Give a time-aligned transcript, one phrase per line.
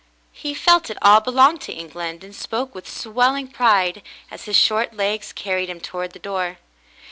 [0.31, 4.95] He felt it all belonged to England, and spoke with swelling pride as his short
[4.95, 6.57] legs carried him toward the door.